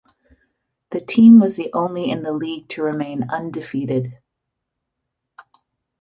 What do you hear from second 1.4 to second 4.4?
the only in the league to remain undefeated.